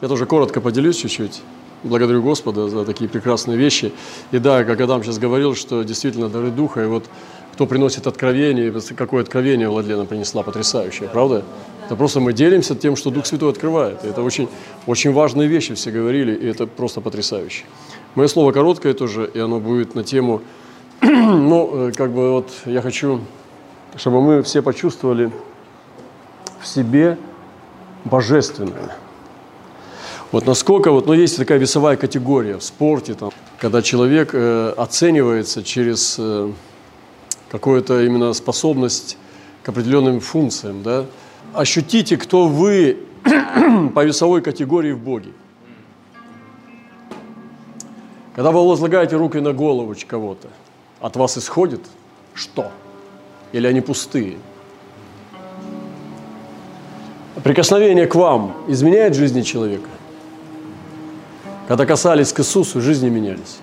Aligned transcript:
Я 0.00 0.08
тоже 0.08 0.26
коротко 0.26 0.60
поделюсь 0.60 0.96
чуть-чуть. 0.96 1.42
Благодарю 1.82 2.22
Господа 2.22 2.68
за 2.68 2.84
такие 2.84 3.08
прекрасные 3.10 3.58
вещи. 3.58 3.92
И 4.30 4.38
да, 4.38 4.64
как 4.64 4.80
Адам 4.80 5.02
сейчас 5.02 5.18
говорил, 5.18 5.54
что 5.54 5.82
действительно 5.82 6.28
дары 6.28 6.50
Духа, 6.50 6.84
и 6.84 6.86
вот 6.86 7.04
кто 7.52 7.66
приносит 7.66 8.06
откровение, 8.06 8.72
какое 8.96 9.22
откровение 9.22 9.68
Владлена 9.68 10.04
принесла, 10.04 10.44
потрясающее, 10.44 11.08
правда? 11.08 11.42
Это 11.86 11.96
просто 11.96 12.20
мы 12.20 12.32
делимся 12.32 12.76
тем, 12.76 12.94
что 12.94 13.10
Дух 13.10 13.26
Святой 13.26 13.50
открывает. 13.50 14.04
Это 14.04 14.22
очень, 14.22 14.48
очень 14.86 15.12
важные 15.12 15.48
вещи 15.48 15.74
все 15.74 15.90
говорили, 15.90 16.32
и 16.32 16.46
это 16.46 16.68
просто 16.68 17.00
потрясающе. 17.00 17.64
Мое 18.14 18.28
слово 18.28 18.52
короткое 18.52 18.94
тоже, 18.94 19.28
и 19.32 19.40
оно 19.40 19.58
будет 19.58 19.96
на 19.96 20.04
тему, 20.04 20.42
ну, 21.00 21.88
э, 21.88 21.92
как 21.92 22.12
бы 22.12 22.32
вот 22.32 22.50
я 22.66 22.82
хочу, 22.82 23.20
чтобы 23.96 24.22
мы 24.22 24.42
все 24.44 24.62
почувствовали 24.62 25.32
в 26.60 26.66
себе 26.66 27.18
божественное. 28.04 28.94
Вот 30.30 30.46
насколько, 30.46 30.92
вот, 30.92 31.06
ну, 31.06 31.14
есть 31.14 31.38
такая 31.38 31.58
весовая 31.58 31.96
категория 31.96 32.58
в 32.58 32.62
спорте, 32.62 33.14
там, 33.14 33.30
когда 33.58 33.80
человек 33.80 34.30
э, 34.34 34.74
оценивается 34.76 35.62
через 35.64 36.16
э, 36.18 36.50
какую-то 37.50 38.02
именно 38.02 38.34
способность 38.34 39.16
к 39.62 39.70
определенным 39.70 40.20
функциям, 40.20 40.82
да. 40.82 41.06
Ощутите, 41.54 42.18
кто 42.18 42.46
вы 42.46 42.98
по 43.94 44.04
весовой 44.04 44.42
категории 44.42 44.92
в 44.92 44.98
Боге. 44.98 45.30
Когда 48.34 48.50
вы 48.52 48.68
возлагаете 48.68 49.16
руки 49.16 49.38
на 49.38 49.54
голову 49.54 49.94
кого-то, 50.06 50.48
от 51.00 51.16
вас 51.16 51.38
исходит 51.38 51.80
что? 52.34 52.70
Или 53.52 53.66
они 53.66 53.80
пустые? 53.80 54.36
Прикосновение 57.42 58.06
к 58.06 58.14
вам 58.14 58.54
изменяет 58.68 59.14
жизни 59.14 59.40
человека? 59.40 59.88
Когда 61.68 61.84
касались 61.84 62.32
к 62.32 62.40
Иисусу, 62.40 62.80
жизни 62.80 63.10
менялись. 63.10 63.58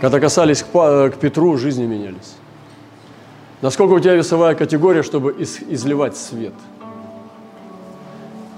Когда 0.00 0.20
касались 0.20 0.62
к, 0.62 1.16
Петру, 1.20 1.58
жизни 1.58 1.84
менялись. 1.84 2.34
Насколько 3.60 3.92
у 3.92 4.00
тебя 4.00 4.14
весовая 4.14 4.54
категория, 4.54 5.02
чтобы 5.02 5.32
из, 5.32 5.58
изливать 5.68 6.16
свет? 6.16 6.54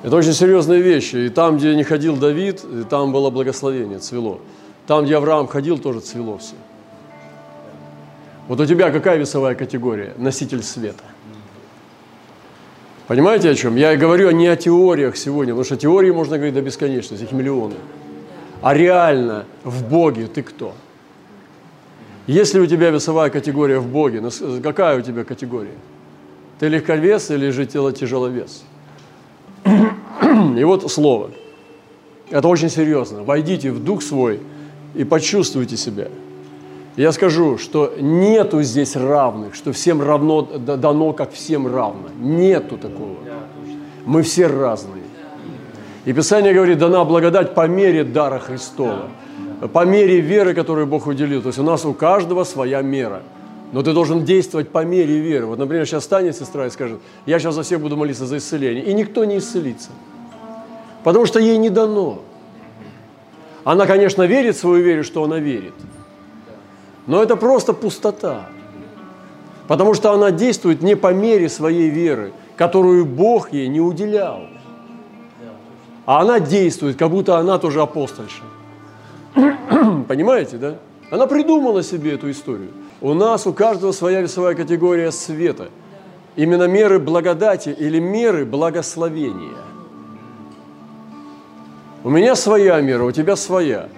Это 0.05 0.15
очень 0.15 0.33
серьезные 0.33 0.81
вещи. 0.81 1.17
И 1.17 1.29
там, 1.29 1.57
где 1.57 1.75
не 1.75 1.83
ходил 1.83 2.17
Давид, 2.17 2.65
там 2.89 3.11
было 3.13 3.31
благословение, 3.31 3.99
цвело. 3.99 4.39
Там, 4.87 5.05
где 5.05 5.17
Авраам 5.17 5.49
ходил, 5.49 5.79
тоже 5.79 5.99
цвело 5.99 6.39
все. 6.39 6.55
Вот 8.47 8.61
у 8.61 8.65
тебя 8.67 8.93
какая 8.93 9.19
весовая 9.19 9.57
категория? 9.57 10.15
Носитель 10.19 10.63
света. 10.63 11.03
Понимаете, 13.09 13.51
о 13.51 13.55
чем? 13.57 13.75
Я 13.75 13.97
говорю 13.97 14.31
не 14.31 14.47
о 14.47 14.55
теориях 14.55 15.17
сегодня, 15.17 15.53
потому 15.53 15.65
что 15.65 15.77
теории 15.77 16.13
можно 16.13 16.37
говорить 16.37 16.55
до 16.55 16.63
бесконечности, 16.63 17.25
их 17.25 17.33
миллионы. 17.33 17.75
А 18.63 18.75
реально 18.75 19.45
в 19.65 19.89
Боге 19.89 20.27
ты 20.27 20.43
кто? 20.43 20.75
Если 22.27 22.59
у 22.59 22.67
тебя 22.67 22.91
весовая 22.91 23.31
категория 23.31 23.79
в 23.79 23.87
Боге, 23.87 24.23
какая 24.63 24.99
у 24.99 25.03
тебя 25.03 25.25
категория? 25.25 25.77
Ты 26.59 26.69
легковес 26.69 27.31
или 27.31 27.51
же 27.51 27.67
тело 27.67 27.93
тяжеловес? 27.93 28.65
И 29.65 30.65
вот 30.65 30.91
слово. 30.91 31.31
Это 32.31 32.49
очень 32.49 32.71
серьезно. 32.71 33.23
Войдите 33.23 33.71
в 33.71 33.83
дух 33.83 34.03
свой 34.03 34.41
и 34.95 35.05
почувствуйте 35.05 35.77
себя. 35.77 36.09
Я 36.97 37.13
скажу, 37.13 37.59
что 37.59 37.93
нету 38.01 38.63
здесь 38.63 38.97
равных, 38.97 39.55
что 39.55 39.73
всем 39.73 40.01
равно 40.01 40.43
дано, 40.43 41.13
как 41.13 41.33
всем 41.33 41.67
равно. 41.67 42.09
Нету 42.19 42.79
такого. 42.79 43.17
Мы 44.07 44.23
все 44.23 44.47
разные. 44.47 45.03
И 46.07 46.13
Писание 46.13 46.55
говорит, 46.55 46.79
дана 46.79 47.05
благодать 47.05 47.53
по 47.55 47.67
мере 47.67 48.05
дара 48.05 48.39
Христова, 48.39 49.09
по 49.73 49.85
мере 49.85 50.21
веры, 50.21 50.55
которую 50.55 50.87
Бог 50.87 51.09
уделил. 51.09 51.43
То 51.43 51.49
есть 51.49 51.59
у 51.59 51.65
нас 51.65 51.85
у 51.85 51.93
каждого 51.93 52.45
своя 52.45 52.81
мера. 52.81 53.23
Но 53.73 53.83
ты 53.83 53.93
должен 53.93 54.25
действовать 54.25 54.69
по 54.69 54.85
мере 54.85 55.19
веры. 55.19 55.47
Вот, 55.47 55.59
например, 55.59 55.85
сейчас 55.85 56.05
станет 56.05 56.37
сестра 56.37 56.67
и 56.67 56.71
скажет, 56.71 57.01
я 57.27 57.41
сейчас 57.41 57.57
за 57.57 57.65
всех 57.65 57.81
буду 57.81 57.97
молиться 57.97 58.25
за 58.25 58.39
исцеление. 58.39 58.85
И 58.85 58.95
никто 58.95 59.25
не 59.25 59.39
исцелится. 59.39 59.91
Потому 61.03 61.27
что 61.27 61.41
ей 61.41 61.59
не 61.59 61.71
дано. 61.71 62.23
Она, 63.65 63.87
конечно, 63.87 64.23
верит 64.23 64.55
в 64.55 64.61
свою 64.61 64.85
веру, 64.85 65.03
что 65.03 65.25
она 65.25 65.41
верит. 65.41 65.75
Но 67.09 67.21
это 67.21 67.35
просто 67.35 67.73
пустота. 67.73 68.47
Потому 69.67 69.95
что 69.95 70.13
она 70.13 70.31
действует 70.31 70.83
не 70.83 70.95
по 70.95 71.13
мере 71.13 71.49
своей 71.49 71.91
веры, 71.91 72.33
которую 72.57 73.05
Бог 73.05 73.53
ей 73.53 73.67
не 73.67 73.81
уделял. 73.81 74.43
А 76.07 76.21
она 76.21 76.39
действует, 76.39 76.97
как 76.97 77.11
будто 77.11 77.37
она 77.37 77.59
тоже 77.59 77.83
апостольша. 77.83 78.43
Понимаете, 80.09 80.57
да? 80.57 80.77
Она 81.11 81.27
придумала 81.27 81.83
себе 81.83 82.15
эту 82.15 82.31
историю. 82.31 82.71
У 83.01 83.13
нас 83.13 83.47
у 83.47 83.53
каждого 83.53 83.93
своя 83.93 84.21
весовая 84.21 84.55
категория 84.55 85.11
света. 85.11 85.69
Именно 86.37 86.69
меры 86.69 87.01
благодати 87.01 87.71
или 87.71 87.99
меры 87.99 88.45
благословения. 88.45 89.57
У 92.05 92.11
меня 92.11 92.37
своя 92.37 92.81
мера, 92.81 93.03
у 93.03 93.11
тебя 93.11 93.35
своя. 93.35 93.89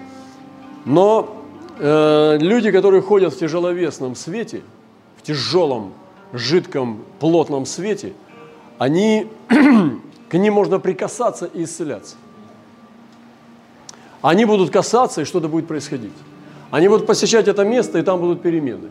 Но 0.87 1.37
э, 1.79 2.39
люди, 2.41 2.71
которые 2.71 3.03
ходят 3.03 3.35
в 3.35 3.39
тяжеловесном 3.39 4.15
свете, 4.15 4.63
в 5.19 5.23
тяжелом, 5.23 5.93
жидком, 6.33 7.03
плотном 7.21 7.67
свете, 7.67 8.15
они 8.79 9.27
К 10.29 10.35
ним 10.35 10.55
можно 10.55 10.79
прикасаться 10.79 11.47
и 11.47 11.65
исцеляться. 11.65 12.17
Они 14.21 14.45
будут 14.45 14.71
касаться, 14.71 15.23
и 15.23 15.25
что-то 15.25 15.49
будет 15.49 15.67
происходить. 15.67 16.13
Они 16.71 16.89
будут 16.89 17.07
посещать 17.07 17.49
это 17.49 17.65
место, 17.65 17.99
и 17.99 18.03
там 18.03 18.21
будут 18.21 18.43
перемены. 18.43 18.91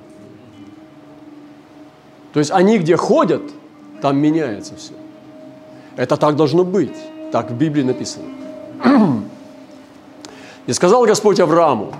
То 2.33 2.39
есть 2.39 2.51
они 2.51 2.79
где 2.79 2.95
ходят, 2.95 3.41
там 4.01 4.17
меняется 4.17 4.75
все. 4.75 4.93
Это 5.95 6.17
так 6.17 6.35
должно 6.35 6.63
быть. 6.63 6.95
Так 7.31 7.51
в 7.51 7.55
Библии 7.55 7.83
написано. 7.83 8.25
И 10.65 10.73
сказал 10.73 11.05
Господь 11.05 11.39
Аврааму, 11.39 11.93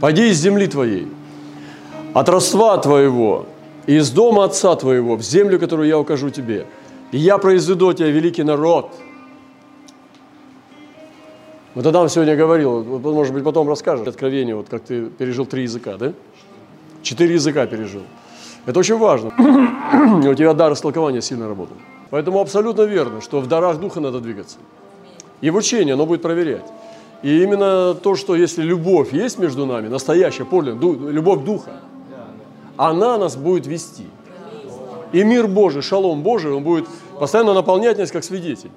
пойди 0.00 0.28
из 0.28 0.38
земли 0.38 0.66
твоей, 0.66 1.08
от 2.12 2.28
родства 2.28 2.76
твоего 2.78 3.46
и 3.86 3.96
из 3.96 4.10
дома 4.10 4.44
отца 4.44 4.74
твоего 4.76 5.16
в 5.16 5.22
землю, 5.22 5.58
которую 5.58 5.88
я 5.88 5.98
укажу 5.98 6.28
тебе– 6.28 6.66
и 7.12 7.18
я 7.18 7.38
произведу 7.38 7.92
тебя 7.92 8.08
великий 8.08 8.42
народ. 8.42 8.94
Вот 11.74 11.86
Адам 11.86 12.08
сегодня 12.08 12.36
говорил, 12.36 12.82
может 12.82 13.32
быть, 13.32 13.44
потом 13.44 13.68
расскажешь 13.68 14.06
откровение, 14.06 14.54
вот 14.54 14.68
как 14.68 14.82
ты 14.82 15.06
пережил 15.06 15.46
три 15.46 15.62
языка, 15.62 15.96
да? 15.96 16.12
Четыре 17.02 17.34
языка 17.34 17.66
пережил. 17.66 18.02
Это 18.66 18.78
очень 18.78 18.98
важно. 18.98 19.28
у 20.28 20.34
тебя 20.34 20.52
дар 20.52 20.72
истолкования 20.72 21.20
сильно 21.20 21.48
работал. 21.48 21.76
Поэтому 22.10 22.40
абсолютно 22.40 22.82
верно, 22.82 23.20
что 23.20 23.40
в 23.40 23.46
дарах 23.46 23.78
Духа 23.78 24.00
надо 24.00 24.20
двигаться. 24.20 24.58
И 25.40 25.50
в 25.50 25.56
учении 25.56 25.92
оно 25.92 26.06
будет 26.06 26.22
проверять. 26.22 26.66
И 27.22 27.42
именно 27.42 27.94
то, 27.94 28.16
что 28.16 28.34
если 28.34 28.62
любовь 28.62 29.12
есть 29.12 29.38
между 29.38 29.64
нами, 29.64 29.88
настоящая, 29.88 30.44
подлинная, 30.44 30.80
любовь 31.12 31.44
Духа, 31.44 31.80
она 32.76 33.16
нас 33.18 33.36
будет 33.36 33.66
вести– 33.66 34.06
и 35.12 35.24
мир 35.24 35.48
Божий, 35.48 35.82
шалом 35.82 36.22
Божий, 36.22 36.52
он 36.52 36.62
будет 36.62 36.86
постоянно 37.18 37.54
наполнять 37.54 37.98
нас 37.98 38.10
как 38.10 38.24
свидетель. 38.24 38.70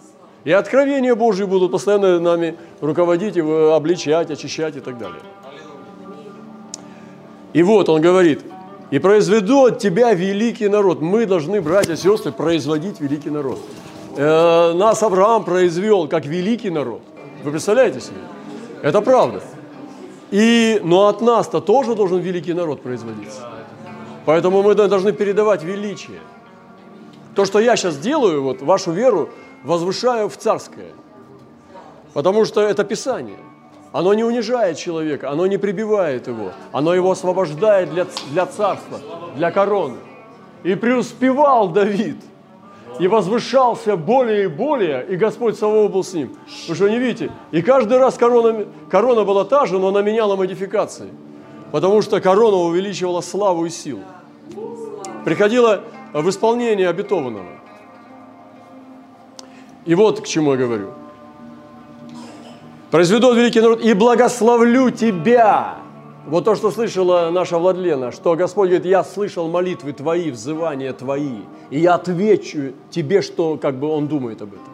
И 0.43 0.51
откровения 0.51 1.15
Божьи 1.15 1.45
будут 1.45 1.71
постоянно 1.71 2.19
нами 2.19 2.55
руководить, 2.81 3.37
обличать, 3.37 4.29
очищать 4.29 4.75
и 4.75 4.79
так 4.79 4.97
далее. 4.97 5.21
И 7.53 7.63
вот 7.63 7.87
он 7.87 8.01
говорит, 8.01 8.41
и 8.91 8.99
произведу 8.99 9.65
от 9.65 9.79
тебя 9.79 10.13
великий 10.13 10.67
народ. 10.67 11.01
Мы 11.01 11.25
должны, 11.25 11.61
братья 11.61 11.93
и 11.93 11.95
сестры, 11.95 12.31
производить 12.31 12.99
великий 12.99 13.29
народ. 13.29 13.59
Э, 14.17 14.73
нас 14.73 15.01
Авраам 15.01 15.43
произвел 15.43 16.07
как 16.07 16.25
великий 16.25 16.69
народ. 16.69 17.01
Вы 17.43 17.51
представляете 17.51 18.01
себе? 18.01 18.17
Это 18.81 19.01
правда. 19.01 19.41
И, 20.31 20.79
но 20.83 21.07
от 21.07 21.21
нас-то 21.21 21.61
тоже 21.61 21.95
должен 21.95 22.19
великий 22.19 22.53
народ 22.53 22.81
производиться. 22.81 23.52
Поэтому 24.25 24.63
мы 24.63 24.73
должны 24.75 25.11
передавать 25.11 25.63
величие. 25.63 26.19
То, 27.35 27.45
что 27.45 27.59
я 27.59 27.75
сейчас 27.75 27.97
делаю, 27.97 28.43
вот 28.43 28.61
вашу 28.61 28.91
веру 28.91 29.29
возвышаю 29.63 30.29
в 30.29 30.37
царское. 30.37 30.91
Потому 32.13 32.45
что 32.45 32.61
это 32.61 32.83
Писание. 32.83 33.39
Оно 33.91 34.13
не 34.13 34.23
унижает 34.23 34.77
человека, 34.77 35.29
оно 35.29 35.45
не 35.45 35.57
прибивает 35.57 36.27
его, 36.27 36.51
оно 36.71 36.95
его 36.95 37.11
освобождает 37.11 37.91
для, 37.91 38.07
для 38.31 38.45
царства, 38.47 38.99
для 39.35 39.51
короны. 39.51 39.97
И 40.63 40.73
преуспевал 40.73 41.69
Давид, 41.69 42.17
и 42.99 43.07
возвышался 43.07 43.95
более 43.95 44.45
и 44.45 44.47
более, 44.47 45.05
и 45.05 45.15
Господь 45.15 45.59
Савова 45.59 45.89
был 45.89 46.03
с 46.03 46.13
ним. 46.13 46.35
Вы 46.67 46.73
что, 46.73 46.89
не 46.89 46.97
видите? 46.97 47.31
И 47.51 47.61
каждый 47.61 47.99
раз 47.99 48.15
корона, 48.15 48.65
корона 48.89 49.25
была 49.25 49.45
та 49.45 49.67
же, 49.67 49.77
но 49.77 49.89
она 49.89 50.01
меняла 50.01 50.35
модификации 50.35 51.09
потому 51.73 52.03
что 52.03 52.21
корона 52.21 52.57
увеличивала 52.57 53.21
славу 53.21 53.65
и 53.65 53.69
силу. 53.71 54.03
Приходила 55.25 55.81
в 56.13 56.29
исполнение 56.29 56.87
обетованного. 56.87 57.47
И 59.83 59.95
вот 59.95 60.21
к 60.21 60.27
чему 60.27 60.51
я 60.51 60.57
говорю. 60.57 60.91
произведу 62.91 63.33
великий 63.33 63.59
народ 63.59 63.81
и 63.81 63.93
благословлю 63.93 64.91
тебя. 64.91 65.77
Вот 66.27 66.45
то, 66.45 66.53
что 66.53 66.69
слышала 66.69 67.31
наша 67.31 67.57
Владлена, 67.57 68.11
что 68.11 68.35
Господь 68.35 68.69
говорит, 68.69 68.85
я 68.85 69.03
слышал 69.03 69.47
молитвы 69.47 69.93
твои, 69.93 70.29
взывания 70.29 70.93
твои, 70.93 71.39
и 71.71 71.79
я 71.79 71.95
отвечу 71.95 72.73
тебе, 72.91 73.23
что 73.23 73.57
как 73.57 73.79
бы 73.79 73.87
Он 73.87 74.07
думает 74.07 74.43
об 74.43 74.53
этом. 74.53 74.73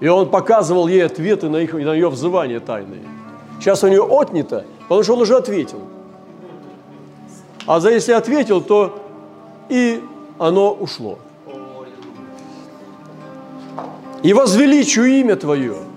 И 0.00 0.06
Он 0.06 0.28
показывал 0.28 0.86
ей 0.86 1.06
ответы 1.06 1.48
на, 1.48 1.56
их, 1.56 1.72
на 1.72 1.94
ее 1.94 2.10
взывания 2.10 2.60
тайные. 2.60 3.21
Сейчас 3.62 3.84
у 3.84 3.88
нее 3.88 4.02
отнято, 4.02 4.66
потому 4.82 5.02
что 5.02 5.14
Он 5.14 5.22
уже 5.22 5.36
ответил. 5.36 5.80
А 7.66 7.80
за 7.80 7.90
если 7.90 8.12
ответил, 8.12 8.60
то 8.60 9.00
и 9.68 10.02
оно 10.38 10.72
ушло. 10.72 11.18
И 14.22 14.32
возвеличу 14.34 15.04
имя 15.04 15.36
Твое– 15.36 15.76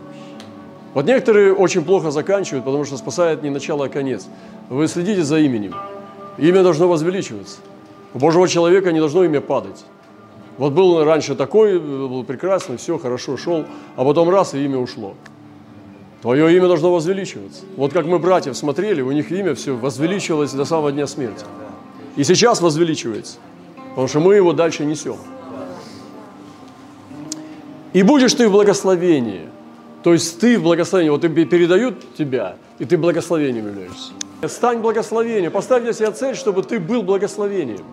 вот 0.95 1.07
некоторые 1.07 1.53
очень 1.53 1.83
плохо 1.83 2.09
заканчивают, 2.09 2.63
потому 2.63 2.85
что 2.85 2.95
спасает 2.95 3.43
не 3.43 3.49
начало, 3.49 3.87
а 3.87 3.89
конец. 3.89 4.27
Вы 4.69 4.87
следите 4.87 5.23
за 5.23 5.39
именем. 5.39 5.75
Имя 6.37 6.63
должно 6.63 6.87
возвеличиваться. 6.87 7.57
У 8.13 8.19
Божьего 8.19 8.47
человека 8.47 8.93
не 8.93 8.99
должно 8.99 9.25
имя 9.25 9.41
падать. 9.41 9.83
Вот 10.57 10.71
был 10.71 11.03
раньше 11.03 11.35
такой, 11.35 11.79
был 11.79 12.23
прекрасный, 12.23 12.77
все, 12.77 12.97
хорошо 12.97 13.35
шел, 13.35 13.65
а 13.97 14.05
потом 14.05 14.29
раз, 14.29 14.53
и 14.53 14.63
имя 14.63 14.77
ушло. 14.77 15.15
Твое 16.25 16.57
имя 16.57 16.67
должно 16.67 16.91
возвеличиваться. 16.91 17.61
Вот 17.77 17.93
как 17.93 18.07
мы 18.07 18.17
братьев 18.17 18.57
смотрели, 18.57 19.01
у 19.01 19.11
них 19.11 19.31
имя 19.31 19.53
все 19.53 19.75
возвеличивалось 19.75 20.51
до 20.53 20.65
самого 20.65 20.91
дня 20.91 21.05
смерти. 21.05 21.45
И 22.15 22.23
сейчас 22.23 22.61
возвеличивается, 22.61 23.37
потому 23.89 24.07
что 24.07 24.19
мы 24.19 24.35
его 24.35 24.51
дальше 24.51 24.85
несем. 24.85 25.17
И 27.93 28.01
будешь 28.01 28.33
ты 28.33 28.49
в 28.49 28.51
благословении– 28.51 29.49
то 30.05 30.13
есть 30.13 30.39
ты 30.39 30.59
в 30.59 30.61
благословении, 30.61 31.09
вот 31.09 31.21
передают 31.21 32.15
тебя, 32.15 32.57
и 32.77 32.85
ты 32.85 32.95
благословением 32.95 33.69
являешься. 33.69 34.13
Стань 34.47 34.77
благословением, 34.77 35.51
поставь 35.51 35.81
для 35.81 35.93
себя 35.93 36.11
цель, 36.11 36.35
чтобы 36.35 36.61
ты 36.61 36.79
был 36.79 37.01
благословением. 37.01 37.83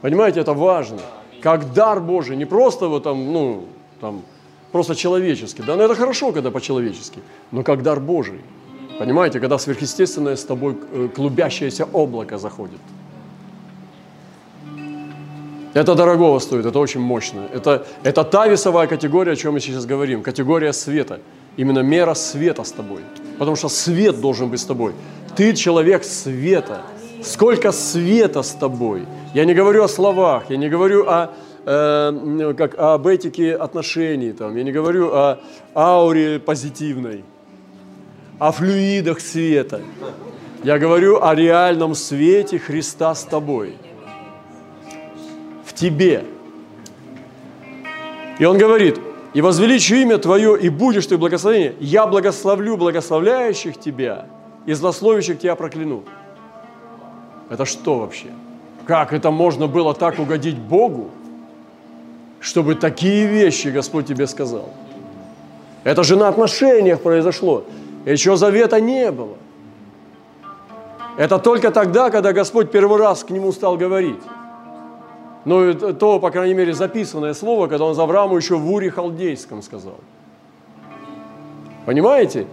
Понимаете, 0.00 0.40
это 0.40 0.54
важно. 0.54 0.98
Как 1.42 1.72
дар 1.72 2.00
Божий, 2.00 2.36
не 2.36 2.44
просто 2.44 2.88
вот 2.88 3.04
там, 3.04 3.32
ну, 3.32 3.66
там, 4.00 4.22
просто 4.72 4.94
человеческий. 4.94 5.62
Да, 5.62 5.76
но 5.76 5.82
это 5.82 5.94
хорошо, 5.94 6.32
когда 6.32 6.50
по-человечески, 6.50 7.20
но 7.50 7.62
как 7.62 7.82
дар 7.82 8.00
Божий. 8.00 8.40
Понимаете, 8.98 9.40
когда 9.40 9.58
сверхъестественное 9.58 10.34
с 10.34 10.44
тобой 10.44 10.76
э, 10.92 11.08
клубящееся 11.14 11.84
облако 11.92 12.38
заходит– 12.38 12.80
это 15.74 15.94
дорогого 15.94 16.40
стоит, 16.40 16.66
это 16.66 16.78
очень 16.78 17.00
мощно. 17.00 17.42
Это, 17.52 17.86
это 18.02 18.24
та 18.24 18.48
весовая 18.48 18.86
категория, 18.86 19.32
о 19.32 19.36
чем 19.36 19.52
мы 19.52 19.60
сейчас 19.60 19.86
говорим, 19.86 20.22
категория 20.22 20.72
света. 20.72 21.20
Именно 21.56 21.80
мера 21.80 22.14
света 22.14 22.64
с 22.64 22.72
тобой. 22.72 23.00
Потому 23.38 23.56
что 23.56 23.68
свет 23.68 24.20
должен 24.20 24.48
быть 24.48 24.60
с 24.60 24.64
тобой. 24.64 24.92
Ты 25.36 25.54
человек 25.54 26.04
света. 26.04 26.82
Сколько 27.22 27.72
света 27.72 28.42
с 28.42 28.52
тобой. 28.52 29.06
Я 29.34 29.44
не 29.44 29.54
говорю 29.54 29.84
о 29.84 29.88
словах, 29.88 30.44
я 30.50 30.56
не 30.56 30.68
говорю 30.68 31.04
о, 31.06 31.30
э, 31.64 32.54
как, 32.56 32.78
об 32.78 33.06
этике 33.06 33.54
отношений, 33.54 34.32
там, 34.32 34.56
я 34.56 34.62
не 34.62 34.72
говорю 34.72 35.10
о 35.12 35.38
ауре 35.74 36.38
позитивной, 36.38 37.24
о 38.38 38.52
флюидах 38.52 39.20
света. 39.20 39.80
Я 40.64 40.78
говорю 40.78 41.22
о 41.22 41.34
реальном 41.34 41.94
свете 41.94 42.58
Христа 42.58 43.14
с 43.14 43.24
тобой– 43.24 43.76
тебе. 45.78 46.24
И 48.38 48.44
он 48.44 48.58
говорит, 48.58 49.00
и 49.34 49.40
возвеличу 49.40 49.94
имя 49.96 50.18
Твое, 50.18 50.58
и 50.58 50.68
будешь 50.68 51.06
ты 51.06 51.16
благословение. 51.16 51.74
Я 51.80 52.06
благословлю 52.06 52.76
благословляющих 52.76 53.78
Тебя, 53.78 54.26
и 54.66 54.72
злословящих 54.72 55.38
Тебя 55.38 55.54
прокляну. 55.54 56.04
Это 57.50 57.64
что 57.64 58.00
вообще? 58.00 58.28
Как 58.86 59.12
это 59.12 59.30
можно 59.30 59.66
было 59.66 59.94
так 59.94 60.18
угодить 60.18 60.56
Богу, 60.56 61.10
чтобы 62.40 62.74
такие 62.74 63.26
вещи 63.26 63.68
Господь 63.68 64.06
тебе 64.06 64.26
сказал? 64.26 64.70
Это 65.84 66.02
же 66.02 66.16
на 66.16 66.28
отношениях 66.28 67.00
произошло. 67.00 67.64
Еще 68.04 68.36
завета 68.36 68.80
не 68.80 69.10
было. 69.10 69.36
Это 71.16 71.38
только 71.38 71.70
тогда, 71.70 72.10
когда 72.10 72.32
Господь 72.32 72.70
первый 72.70 72.98
раз 72.98 73.24
к 73.24 73.30
нему 73.30 73.52
стал 73.52 73.76
говорить. 73.76 74.22
Ну, 75.44 75.72
то, 75.74 76.20
по 76.20 76.30
крайней 76.30 76.54
мере, 76.54 76.72
записанное 76.74 77.34
слово, 77.34 77.66
когда 77.68 77.84
он 77.84 77.94
за 77.94 78.02
Аврааму 78.02 78.36
еще 78.36 78.56
в 78.56 78.70
Уре 78.70 78.90
Халдейском 78.90 79.62
сказал. 79.62 79.98
Понимаете? 81.86 82.46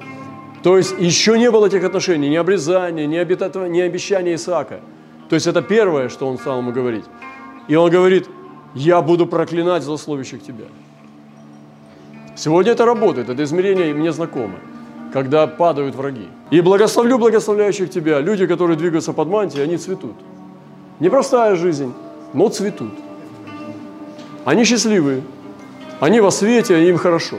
То 0.63 0.77
есть 0.77 0.95
еще 0.97 1.37
не 1.37 1.51
было 1.51 1.67
этих 1.67 1.83
отношений, 1.83 2.29
ни 2.29 2.37
обрезания, 2.37 3.05
ни, 3.05 3.17
обета... 3.17 3.51
ни 3.67 3.81
обещания 3.81 4.35
Исаака. 4.35 4.79
То 5.29 5.35
есть 5.35 5.45
это 5.45 5.61
первое, 5.61 6.09
что 6.09 6.27
он 6.27 6.37
стал 6.37 6.59
ему 6.59 6.71
говорить. 6.71 7.05
И 7.67 7.75
он 7.75 7.91
говорит, 7.91 8.27
я 8.75 9.01
буду 9.01 9.25
проклинать 9.25 9.83
злословящих 9.83 10.43
тебя. 10.43 10.65
Сегодня 12.35 12.73
это 12.73 12.85
работает, 12.85 13.29
это 13.29 13.43
измерение 13.43 13.93
мне 13.93 14.11
знакомо, 14.11 14.55
когда 15.13 15.47
падают 15.47 15.95
враги. 15.95 16.27
И 16.51 16.61
благословлю 16.61 17.17
благословляющих 17.17 17.89
тебя. 17.89 18.19
Люди, 18.19 18.45
которые 18.45 18.77
двигаются 18.77 19.13
под 19.13 19.29
мантией, 19.29 19.63
они 19.63 19.77
цветут. 19.77 20.15
Непростая 20.99 21.55
жизнь, 21.55 21.93
но 22.33 22.49
цветут. 22.49 22.93
Они 24.43 24.65
счастливые, 24.65 25.23
они 26.01 26.19
во 26.19 26.29
свете, 26.29 26.87
им 26.87 26.97
хорошо. 26.97 27.37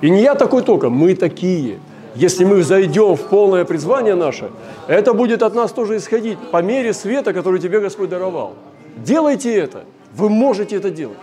И 0.00 0.08
не 0.08 0.22
я 0.22 0.34
такой 0.34 0.62
только, 0.62 0.88
мы 0.88 1.14
такие. 1.14 1.78
Если 2.14 2.44
мы 2.44 2.62
зайдем 2.62 3.14
в 3.14 3.20
полное 3.28 3.64
призвание 3.64 4.14
наше, 4.14 4.50
это 4.88 5.12
будет 5.12 5.42
от 5.42 5.54
нас 5.54 5.70
тоже 5.70 5.98
исходить 5.98 6.38
по 6.50 6.62
мере 6.62 6.92
света, 6.92 7.32
который 7.32 7.60
тебе 7.60 7.80
Господь 7.80 8.08
даровал. 8.08 8.54
Делайте 8.96 9.54
это, 9.54 9.84
вы 10.14 10.28
можете 10.28 10.76
это 10.76 10.90
делать. 10.90 11.18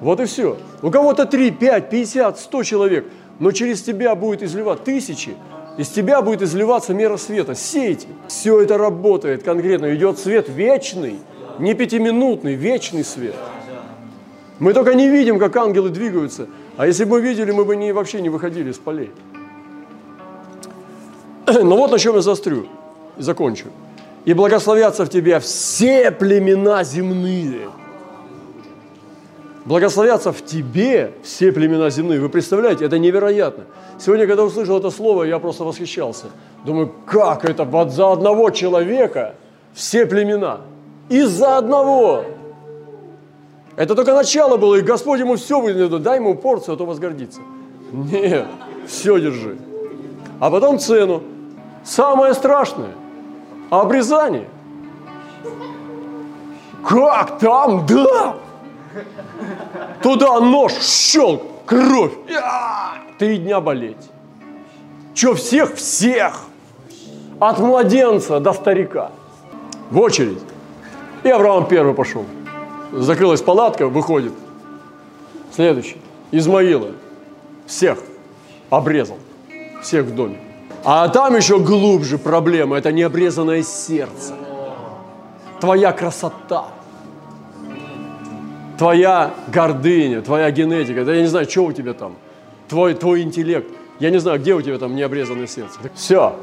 Вот 0.00 0.20
и 0.20 0.26
все. 0.26 0.56
У 0.82 0.90
кого-то 0.90 1.26
3, 1.26 1.50
5, 1.50 1.90
50, 1.90 2.38
100 2.38 2.62
человек, 2.62 3.06
но 3.38 3.50
через 3.52 3.82
тебя 3.82 4.14
будет 4.14 4.42
изливать 4.42 4.84
тысячи, 4.84 5.36
из 5.78 5.88
тебя 5.88 6.22
будет 6.22 6.42
изливаться 6.42 6.92
мера 6.92 7.16
света. 7.16 7.54
Сейте. 7.54 8.08
Все 8.26 8.60
это 8.60 8.76
работает 8.76 9.44
конкретно. 9.44 9.94
Идет 9.94 10.18
свет 10.18 10.48
вечный, 10.48 11.20
не 11.60 11.74
пятиминутный, 11.74 12.54
вечный 12.54 13.04
свет. 13.04 13.36
Мы 14.58 14.72
только 14.72 14.94
не 14.94 15.08
видим, 15.08 15.38
как 15.38 15.56
ангелы 15.56 15.90
двигаются. 15.90 16.48
А 16.76 16.86
если 16.86 17.04
бы 17.04 17.18
мы 17.18 17.20
видели, 17.20 17.52
мы 17.52 17.64
бы 17.64 17.76
не, 17.76 17.92
вообще 17.92 18.20
не 18.20 18.28
выходили 18.28 18.70
из 18.70 18.78
полей. 18.78 19.12
Но 21.46 21.52
ну 21.62 21.76
вот 21.76 21.92
на 21.92 21.98
чем 21.98 22.16
я 22.16 22.22
заострю 22.22 22.66
и 23.16 23.22
закончу. 23.22 23.66
«И 24.24 24.32
благословятся 24.34 25.04
в 25.04 25.08
тебя 25.08 25.40
все 25.40 26.10
племена 26.10 26.84
земные». 26.84 27.68
Благословятся 29.68 30.32
в 30.32 30.42
тебе 30.42 31.12
все 31.22 31.52
племена 31.52 31.90
земные. 31.90 32.18
Вы 32.18 32.30
представляете, 32.30 32.86
это 32.86 32.98
невероятно. 32.98 33.64
Сегодня, 33.98 34.26
когда 34.26 34.42
услышал 34.44 34.78
это 34.78 34.88
слово, 34.90 35.24
я 35.24 35.38
просто 35.38 35.64
восхищался. 35.64 36.28
Думаю, 36.64 36.90
как 37.04 37.44
это 37.44 37.64
вот 37.64 37.92
за 37.92 38.10
одного 38.10 38.48
человека 38.48 39.34
все 39.74 40.06
племена? 40.06 40.60
Из-за 41.10 41.58
одного. 41.58 42.24
Это 43.76 43.94
только 43.94 44.14
начало 44.14 44.56
было, 44.56 44.76
и 44.76 44.80
Господь 44.80 45.20
ему 45.20 45.36
все 45.36 45.60
выдает, 45.60 46.02
дай 46.02 46.16
ему 46.16 46.34
порцию, 46.34 46.74
а 46.74 46.76
то 46.78 46.86
возгордится. 46.86 47.42
Нет, 47.92 48.46
все 48.86 49.20
держи. 49.20 49.58
А 50.40 50.50
потом 50.50 50.78
цену. 50.78 51.22
Самое 51.84 52.32
страшное– 52.32 52.92
обрезание. 53.70 54.48
Как 56.86 57.38
там? 57.38 57.86
Да! 57.86 58.36
Туда 60.02 60.40
нож, 60.40 60.72
щелк, 60.72 61.42
кровь. 61.66 62.12
Три 63.18 63.38
дня 63.38 63.60
болеть. 63.60 64.10
Че, 65.14 65.34
всех? 65.34 65.74
Всех. 65.74 66.44
От 67.40 67.58
младенца 67.58 68.40
до 68.40 68.52
старика. 68.52 69.10
В 69.90 70.00
очередь. 70.00 70.42
И 71.24 71.28
Авраам 71.28 71.66
первый 71.66 71.94
пошел. 71.94 72.24
Закрылась 72.92 73.42
палатка, 73.42 73.88
выходит. 73.88 74.32
Следующий. 75.52 76.00
Измаила. 76.30 76.92
Всех 77.66 77.98
обрезал. 78.70 79.18
Всех 79.82 80.06
в 80.06 80.14
доме. 80.14 80.47
А 80.84 81.08
там 81.08 81.36
еще 81.36 81.58
глубже 81.58 82.18
проблема. 82.18 82.76
Это 82.76 82.92
необрезанное 82.92 83.62
сердце. 83.62 84.34
Твоя 85.60 85.92
красота 85.92 86.68
твоя 88.78 89.34
гордыня, 89.48 90.22
твоя 90.22 90.50
генетика, 90.50 91.04
да 91.04 91.12
я 91.12 91.22
не 91.22 91.26
знаю, 91.26 91.50
что 91.50 91.64
у 91.64 91.72
тебя 91.72 91.92
там, 91.92 92.16
твой, 92.68 92.94
твой 92.94 93.22
интеллект, 93.22 93.68
я 93.98 94.10
не 94.10 94.18
знаю, 94.18 94.38
где 94.38 94.54
у 94.54 94.62
тебя 94.62 94.78
там 94.78 94.94
необрезанное 94.94 95.48
сердце. 95.48 95.78
Все. 95.94 96.36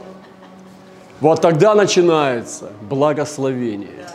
Вот 1.22 1.42
тогда 1.42 1.74
начинается 1.74 2.72
благословение. 2.90 4.06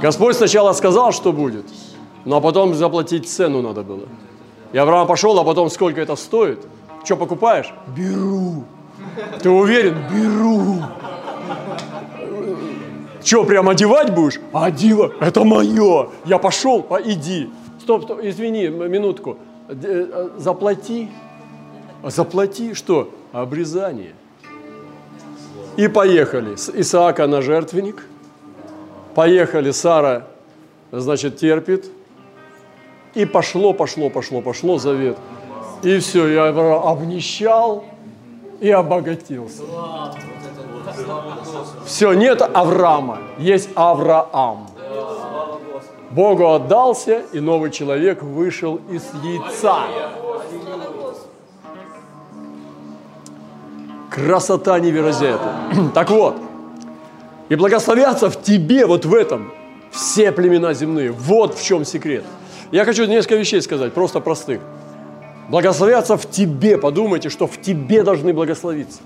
Господь 0.00 0.36
сначала 0.36 0.72
сказал, 0.72 1.12
что 1.12 1.32
будет, 1.32 1.66
но 2.24 2.40
потом 2.40 2.74
заплатить 2.74 3.28
цену 3.28 3.60
надо 3.60 3.82
было. 3.82 4.06
И 4.72 4.78
Авраам 4.78 5.08
пошел, 5.08 5.38
а 5.38 5.44
потом 5.44 5.68
сколько 5.68 6.00
это 6.00 6.14
стоит? 6.14 6.64
Что 7.04 7.16
покупаешь? 7.16 7.72
Беру. 7.96 8.64
Ты 9.42 9.50
уверен? 9.50 9.96
Беру. 10.12 10.82
Что, 13.24 13.44
прям 13.44 13.68
одевать 13.68 14.14
будешь? 14.14 14.40
Одела. 14.52 15.12
Это 15.20 15.44
мое. 15.44 16.10
Я 16.24 16.38
пошел, 16.38 16.86
а 16.90 17.00
иди. 17.00 17.50
Стоп, 17.80 18.04
стоп, 18.04 18.20
извини, 18.22 18.68
минутку. 18.68 19.38
Э, 19.68 20.28
заплати. 20.38 21.08
Заплати 22.04 22.74
что? 22.74 23.10
Обрезание. 23.32 24.14
И 25.76 25.88
поехали. 25.88 26.54
С 26.56 26.70
Исаака 26.70 27.26
на 27.26 27.42
жертвенник. 27.42 28.06
Поехали. 29.14 29.72
Сара, 29.72 30.26
значит, 30.92 31.36
терпит. 31.36 31.90
И 33.14 33.24
пошло, 33.24 33.72
пошло, 33.72 34.08
пошло, 34.10 34.40
пошло 34.40 34.78
завет. 34.78 35.16
И 35.82 35.98
все, 35.98 36.28
я 36.28 36.48
обнищал 36.48 37.84
и 38.60 38.70
обогатился. 38.70 39.62
Все, 41.84 42.12
нет 42.12 42.42
Авраама, 42.42 43.18
есть 43.38 43.68
Авраам. 43.74 44.68
Богу 46.10 46.52
отдался, 46.52 47.22
и 47.32 47.40
новый 47.40 47.70
человек 47.70 48.22
вышел 48.22 48.80
из 48.90 49.02
яйца. 49.22 49.80
Красота 54.10 54.78
невероятная. 54.80 55.90
Так 55.94 56.10
вот, 56.10 56.36
и 57.48 57.54
благословятся 57.54 58.30
в 58.30 58.42
тебе, 58.42 58.86
вот 58.86 59.04
в 59.04 59.14
этом, 59.14 59.52
все 59.90 60.32
племена 60.32 60.74
земные. 60.74 61.12
Вот 61.12 61.56
в 61.56 61.62
чем 61.62 61.84
секрет. 61.84 62.24
Я 62.72 62.84
хочу 62.84 63.04
несколько 63.04 63.36
вещей 63.36 63.62
сказать, 63.62 63.92
просто 63.92 64.20
простых. 64.20 64.60
Благословятся 65.48 66.16
в 66.16 66.28
тебе. 66.28 66.78
Подумайте, 66.78 67.28
что 67.28 67.46
в 67.46 67.60
тебе 67.60 68.02
должны 68.02 68.32
благословиться. 68.32 69.00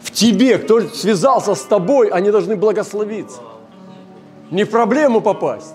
В 0.00 0.10
тебе, 0.10 0.58
кто 0.58 0.80
связался 0.80 1.54
с 1.54 1.62
тобой, 1.62 2.08
они 2.08 2.30
должны 2.30 2.56
благословиться. 2.56 3.40
Не 4.50 4.64
в 4.64 4.70
проблему 4.70 5.20
попасть. 5.20 5.74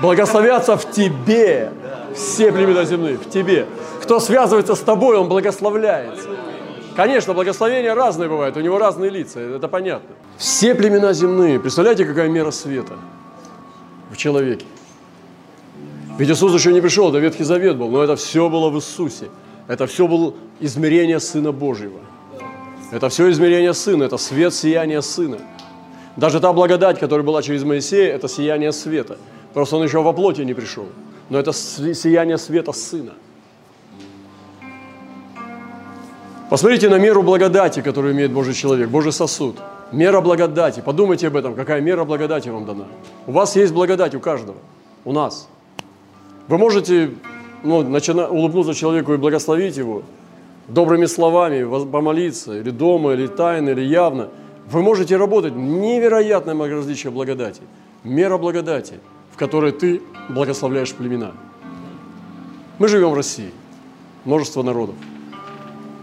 Благословятся 0.00 0.76
в 0.76 0.90
тебе. 0.90 1.72
Все 2.14 2.52
племена 2.52 2.84
земные, 2.84 3.16
в 3.16 3.28
тебе. 3.28 3.66
Кто 4.02 4.20
связывается 4.20 4.74
с 4.74 4.80
тобой, 4.80 5.16
он 5.16 5.28
благословляется. 5.28 6.28
Конечно, 6.94 7.34
благословения 7.34 7.92
разные 7.92 8.28
бывают, 8.28 8.56
у 8.56 8.60
него 8.60 8.78
разные 8.78 9.10
лица, 9.10 9.40
это 9.40 9.66
понятно. 9.66 10.14
Все 10.36 10.76
племена 10.76 11.12
земные, 11.12 11.58
представляете, 11.58 12.04
какая 12.04 12.28
мера 12.28 12.52
света 12.52 12.94
в 14.12 14.16
человеке? 14.16 14.64
Ведь 16.16 16.30
Иисус 16.30 16.54
еще 16.54 16.72
не 16.72 16.80
пришел, 16.80 17.08
это 17.08 17.18
Ветхий 17.18 17.44
Завет 17.44 17.76
был, 17.76 17.88
но 17.88 18.02
это 18.02 18.14
все 18.14 18.48
было 18.48 18.70
в 18.70 18.76
Иисусе. 18.76 19.30
Это 19.66 19.86
все 19.86 20.06
было 20.06 20.34
измерение 20.60 21.18
Сына 21.18 21.50
Божьего. 21.50 21.98
Это 22.92 23.08
все 23.08 23.30
измерение 23.30 23.74
Сына, 23.74 24.04
это 24.04 24.16
свет 24.16 24.54
сияния 24.54 25.00
Сына. 25.00 25.38
Даже 26.16 26.38
та 26.38 26.52
благодать, 26.52 27.00
которая 27.00 27.26
была 27.26 27.42
через 27.42 27.64
Моисея, 27.64 28.14
это 28.14 28.28
сияние 28.28 28.72
света. 28.72 29.18
Просто 29.52 29.76
он 29.76 29.84
еще 29.84 30.02
во 30.02 30.12
плоти 30.12 30.42
не 30.42 30.54
пришел. 30.54 30.86
Но 31.30 31.38
это 31.38 31.52
сияние 31.52 32.38
света 32.38 32.72
Сына. 32.72 33.14
Посмотрите 36.50 36.88
на 36.88 36.98
меру 36.98 37.22
благодати, 37.22 37.80
которую 37.80 38.14
имеет 38.14 38.30
Божий 38.30 38.54
человек, 38.54 38.88
Божий 38.88 39.10
сосуд. 39.10 39.56
Мера 39.90 40.20
благодати. 40.20 40.80
Подумайте 40.80 41.26
об 41.26 41.36
этом, 41.36 41.54
какая 41.54 41.80
мера 41.80 42.04
благодати 42.04 42.48
вам 42.48 42.64
дана. 42.64 42.86
У 43.26 43.32
вас 43.32 43.56
есть 43.56 43.72
благодать, 43.72 44.14
у 44.14 44.20
каждого. 44.20 44.58
У 45.04 45.12
нас. 45.12 45.48
Вы 46.48 46.58
можете 46.58 47.10
ну, 47.62 47.82
начина, 47.82 48.28
улыбнуться 48.28 48.74
человеку 48.74 49.14
и 49.14 49.16
благословить 49.16 49.76
его 49.76 50.02
добрыми 50.68 51.06
словами, 51.06 51.64
помолиться, 51.90 52.58
или 52.58 52.70
дома, 52.70 53.12
или 53.12 53.26
тайно, 53.26 53.70
или 53.70 53.82
явно. 53.82 54.28
Вы 54.70 54.82
можете 54.82 55.16
работать. 55.16 55.54
Невероятное 55.54 56.54
различие 56.70 57.10
благодати. 57.10 57.62
Мера 58.02 58.38
благодати, 58.38 58.94
в 59.32 59.38
которой 59.38 59.72
ты 59.72 60.02
благословляешь 60.28 60.92
племена. 60.92 61.32
Мы 62.78 62.88
живем 62.88 63.10
в 63.10 63.14
России. 63.14 63.50
Множество 64.24 64.62
народов. 64.62 64.94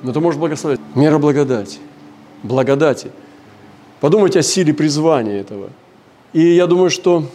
Но 0.04 0.14
ты 0.14 0.20
можешь 0.20 0.40
благословить. 0.40 0.80
Мера 0.96 1.18
благодати. 1.18 1.80
Благодати. 2.44 3.12
Подумайте 4.00 4.40
о 4.40 4.44
силе 4.44 4.74
призвания 4.74 5.42
этого. 5.42 5.70
И 6.34 6.42
я 6.42 6.66
думаю, 6.66 6.90
что 6.90 7.26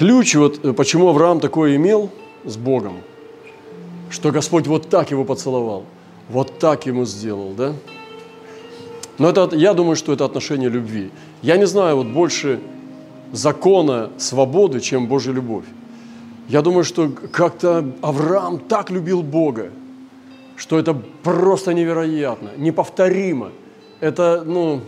ключ, 0.00 0.34
вот 0.34 0.64
э, 0.64 0.72
почему 0.72 1.08
Авраам 1.08 1.40
такое 1.40 1.76
имел 1.76 2.10
с 2.46 2.56
Богом, 2.56 3.02
что 4.08 4.30
Господь 4.30 4.66
вот 4.66 4.88
так 4.88 5.10
его 5.10 5.26
поцеловал, 5.26 5.84
вот 6.30 6.58
так 6.58 6.86
ему 6.86 7.04
сделал, 7.04 7.52
да? 7.52 7.74
Но 9.18 9.28
это, 9.28 9.54
я 9.54 9.74
думаю, 9.74 9.96
что 9.96 10.14
это 10.14 10.24
отношение 10.24 10.70
любви. 10.70 11.10
Я 11.42 11.58
не 11.58 11.66
знаю 11.66 11.96
вот 11.96 12.06
больше 12.06 12.60
закона 13.32 14.08
свободы, 14.16 14.80
чем 14.80 15.06
Божья 15.06 15.32
любовь. 15.32 15.66
Я 16.48 16.62
думаю, 16.62 16.84
что 16.84 17.10
как-то 17.30 17.84
Авраам 18.00 18.58
так 18.58 18.90
любил 18.90 19.22
Бога, 19.22 19.70
что 20.56 20.78
это 20.78 20.94
просто 21.22 21.74
невероятно, 21.74 22.48
неповторимо. 22.56 23.50
Это, 24.00 24.44
ну, 24.46 24.80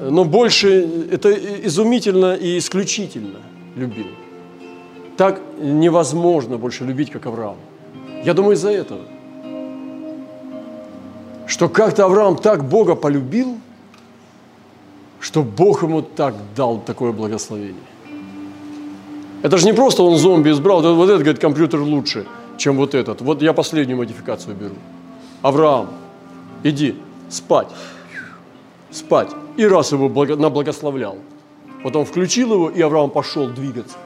но 0.00 0.24
больше, 0.24 0.88
это 1.10 1.30
изумительно 1.66 2.34
и 2.36 2.56
исключительно– 2.56 3.40
любил. 3.76 4.06
Так 5.16 5.40
невозможно 5.58 6.58
больше 6.58 6.84
любить, 6.84 7.10
как 7.10 7.26
Авраам. 7.26 7.56
Я 8.24 8.34
думаю, 8.34 8.54
из-за 8.54 8.70
этого. 8.70 9.00
Что 11.46 11.68
как-то 11.68 12.04
Авраам 12.04 12.36
так 12.36 12.64
Бога 12.64 12.94
полюбил, 12.94 13.58
что 15.20 15.42
Бог 15.42 15.82
ему 15.82 16.02
так 16.02 16.34
дал 16.56 16.80
такое 16.80 17.12
благословение. 17.12 17.82
Это 19.42 19.58
же 19.58 19.66
не 19.66 19.72
просто 19.72 20.02
он 20.02 20.16
зомби 20.16 20.50
избрал, 20.50 20.82
вот, 20.82 21.08
этот, 21.08 21.22
говорит, 21.22 21.40
компьютер 21.40 21.80
лучше, 21.80 22.26
чем 22.56 22.76
вот 22.76 22.94
этот. 22.94 23.20
Вот 23.20 23.42
я 23.42 23.52
последнюю 23.52 23.98
модификацию 23.98 24.56
беру. 24.56 24.74
Авраам, 25.42 25.88
иди 26.62 26.94
спать, 27.28 27.68
спать. 28.90 29.30
И 29.56 29.66
раз 29.66 29.92
его 29.92 30.08
благо, 30.08 30.36
наблагословлял– 30.36 31.18
Потом 31.82 32.04
включил 32.04 32.52
его, 32.54 32.70
и 32.70 32.80
Авраам 32.80 33.10
пошел 33.10 33.48
двигаться. 33.48 33.96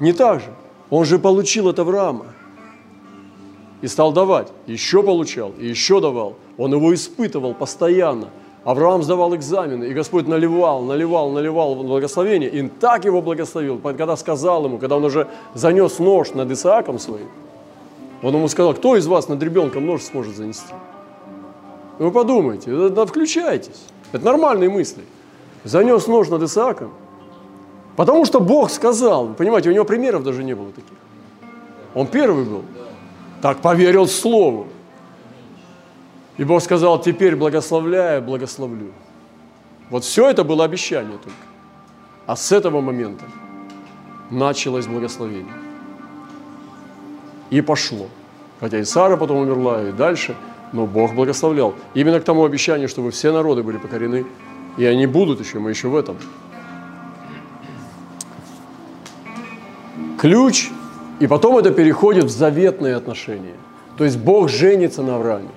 Не 0.00 0.12
так 0.12 0.40
же. 0.40 0.46
Он 0.90 1.04
же 1.04 1.18
получил 1.18 1.68
от 1.68 1.78
Авраама. 1.78 2.26
И 3.82 3.88
стал 3.88 4.12
давать. 4.12 4.48
Еще 4.66 5.02
получал, 5.02 5.52
и 5.58 5.66
еще 5.66 6.00
давал. 6.00 6.36
Он 6.56 6.72
его 6.72 6.94
испытывал 6.94 7.54
постоянно. 7.54 8.28
Авраам 8.64 9.02
сдавал 9.02 9.34
экзамены, 9.34 9.86
и 9.86 9.92
Господь 9.92 10.28
наливал, 10.28 10.82
наливал, 10.82 11.30
наливал 11.30 11.74
благословение. 11.74 12.48
И 12.48 12.68
так 12.68 13.04
его 13.04 13.20
благословил, 13.20 13.78
когда 13.78 14.16
сказал 14.16 14.64
ему, 14.64 14.78
когда 14.78 14.96
он 14.96 15.04
уже 15.04 15.26
занес 15.54 15.98
нож 15.98 16.32
над 16.34 16.50
Исааком 16.52 17.00
своим, 17.00 17.28
он 18.22 18.34
ему 18.34 18.46
сказал, 18.46 18.74
кто 18.74 18.96
из 18.96 19.06
вас 19.08 19.28
над 19.28 19.42
ребенком 19.42 19.84
нож 19.84 20.02
сможет 20.02 20.36
занести? 20.36 20.72
Вы 21.98 22.12
подумайте, 22.12 22.70
включайтесь. 23.04 23.82
Это 24.12 24.24
нормальные 24.24 24.70
мысли 24.70 25.02
занес 25.64 26.06
нож 26.06 26.28
над 26.28 26.42
Исааком, 26.42 26.90
потому 27.96 28.24
что 28.24 28.40
Бог 28.40 28.70
сказал, 28.70 29.34
понимаете, 29.34 29.70
у 29.70 29.72
него 29.72 29.84
примеров 29.84 30.22
даже 30.22 30.44
не 30.44 30.54
было 30.54 30.70
таких. 30.72 30.98
Он 31.94 32.06
первый 32.06 32.44
был. 32.44 32.64
Так 33.40 33.58
поверил 33.58 34.06
Слову. 34.06 34.66
И 36.38 36.44
Бог 36.44 36.62
сказал, 36.62 37.00
теперь 37.00 37.36
благословляя, 37.36 38.20
благословлю. 38.20 38.92
Вот 39.90 40.04
все 40.04 40.30
это 40.30 40.44
было 40.44 40.64
обещание 40.64 41.18
только. 41.18 41.38
А 42.26 42.36
с 42.36 42.52
этого 42.52 42.80
момента 42.80 43.24
началось 44.30 44.86
благословение. 44.86 45.52
И 47.50 47.60
пошло. 47.60 48.06
Хотя 48.60 48.78
и 48.78 48.84
Сара 48.84 49.16
потом 49.16 49.38
умерла, 49.38 49.82
и 49.82 49.92
дальше, 49.92 50.34
но 50.72 50.86
Бог 50.86 51.14
благословлял. 51.14 51.74
Именно 51.94 52.20
к 52.20 52.24
тому 52.24 52.44
обещанию, 52.44 52.88
чтобы 52.88 53.10
все 53.10 53.32
народы 53.32 53.62
были 53.62 53.76
покорены 53.76 54.24
и 54.76 54.84
они 54.84 55.06
будут 55.06 55.40
еще, 55.40 55.58
мы 55.58 55.70
еще 55.70 55.88
в 55.88 55.96
этом. 55.96 56.16
Ключ, 60.18 60.70
и 61.20 61.26
потом 61.26 61.58
это 61.58 61.70
переходит 61.70 62.24
в 62.24 62.30
заветные 62.30 62.96
отношения. 62.96 63.54
То 63.96 64.04
есть 64.04 64.18
Бог 64.18 64.48
женится 64.48 65.02
на 65.02 65.16
Аврааме. 65.16 65.50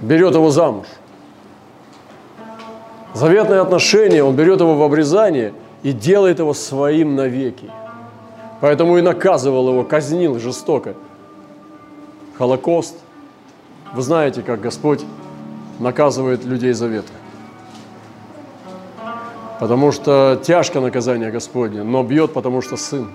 Берет 0.00 0.34
его 0.34 0.50
замуж. 0.50 0.86
Заветные 3.14 3.60
отношения, 3.60 4.22
он 4.22 4.36
берет 4.36 4.60
его 4.60 4.76
в 4.76 4.82
обрезание 4.82 5.54
и 5.82 5.92
делает 5.92 6.38
его 6.38 6.52
своим 6.52 7.16
навеки. 7.16 7.70
Поэтому 8.60 8.98
и 8.98 9.02
наказывал 9.02 9.70
его, 9.70 9.84
казнил 9.84 10.38
жестоко. 10.38 10.94
Холокост. 12.36 12.94
Вы 13.94 14.02
знаете, 14.02 14.42
как 14.42 14.60
Господь 14.60 15.04
наказывает 15.78 16.44
людей 16.44 16.72
завета. 16.72 17.12
Потому 19.60 19.92
что 19.92 20.40
тяжко 20.42 20.80
наказание 20.80 21.30
Господне, 21.30 21.82
но 21.82 22.02
бьет, 22.02 22.32
потому 22.32 22.60
что 22.60 22.76
сын. 22.76 23.08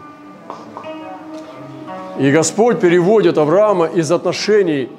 И 2.19 2.31
Господь 2.31 2.79
переводит 2.79 3.37
Авраама 3.37 3.85
из 3.85 4.11
отношений 4.11 4.89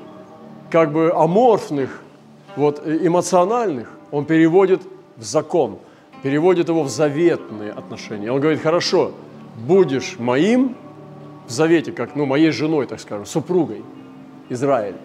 как 0.70 0.92
бы 0.92 1.12
аморфных, 1.14 2.00
вот, 2.56 2.82
эмоциональных, 2.86 3.90
Он 4.10 4.24
переводит 4.24 4.82
в 5.16 5.22
закон, 5.22 5.78
переводит 6.22 6.68
его 6.68 6.82
в 6.82 6.88
заветные 6.88 7.72
отношения. 7.72 8.32
Он 8.32 8.40
говорит, 8.40 8.62
хорошо, 8.62 9.12
будешь 9.56 10.16
моим 10.18 10.76
в 11.46 11.50
завете, 11.50 11.92
как 11.92 12.16
ну, 12.16 12.24
моей 12.24 12.50
женой, 12.50 12.86
так 12.86 13.00
скажем, 13.00 13.26
супругой 13.26 13.82
Израиль. 14.48 14.96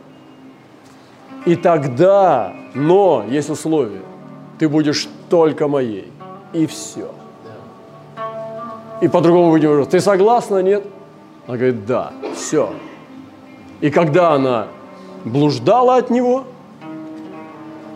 И 1.47 1.55
тогда, 1.55 2.53
но 2.73 3.23
есть 3.29 3.49
условие, 3.49 4.01
ты 4.59 4.67
будешь 4.67 5.07
только 5.29 5.69
моей 5.69 6.11
и 6.51 6.67
все. 6.67 7.09
И 8.99 9.07
по-другому 9.07 9.51
вы 9.51 9.61
не 9.61 9.67
можете. 9.67 9.91
Ты 9.91 10.01
согласна, 10.01 10.61
нет? 10.61 10.83
Она 11.47 11.55
говорит, 11.55 11.85
да, 11.85 12.11
все. 12.35 12.73
И 13.79 13.89
когда 13.89 14.33
она 14.33 14.67
блуждала 15.23 15.95
от 15.95 16.09
него, 16.09 16.43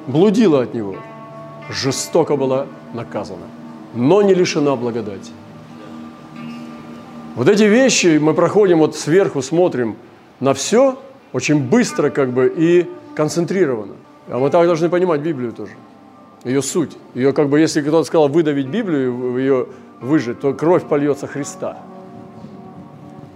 блудила 0.08 0.62
от 0.62 0.74
него, 0.74 0.96
жестоко 1.70 2.38
была 2.38 2.67
наказана, 2.93 3.48
но 3.93 4.22
не 4.22 4.34
лишена 4.34 4.77
благодати. 4.77 5.34
Вот 7.36 7.50
эти 7.50 7.63
вещи 7.63 8.17
мы 8.17 8.34
проходим 8.34 8.79
вот 8.79 8.96
сверху, 8.96 9.41
смотрим 9.41 9.98
на 10.39 10.53
все 10.53 10.98
очень 11.34 11.60
быстро 11.60 12.10
как 12.12 12.31
бы 12.31 12.53
и 12.55 12.88
концентрированно. 13.15 13.95
А 14.27 14.39
мы 14.39 14.49
так 14.49 14.65
должны 14.65 14.89
понимать 14.89 15.21
Библию 15.21 15.51
тоже 15.51 15.73
ее 16.43 16.61
суть. 16.61 16.97
Ее 17.13 17.33
как 17.33 17.49
бы, 17.49 17.59
если 17.59 17.81
кто-то 17.81 18.03
сказал 18.03 18.27
выдавить 18.27 18.67
Библию, 18.67 19.37
ее 19.37 19.67
выжить, 19.99 20.39
то 20.39 20.53
кровь 20.53 20.83
польется 20.83 21.27
Христа. 21.27 21.77